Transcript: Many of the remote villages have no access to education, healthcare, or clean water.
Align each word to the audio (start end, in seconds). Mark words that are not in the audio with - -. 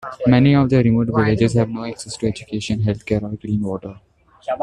Many 0.25 0.55
of 0.55 0.67
the 0.67 0.81
remote 0.81 1.09
villages 1.11 1.53
have 1.53 1.69
no 1.69 1.85
access 1.85 2.17
to 2.17 2.25
education, 2.27 2.79
healthcare, 2.81 3.21
or 3.21 3.37
clean 3.37 3.61
water. 3.61 4.01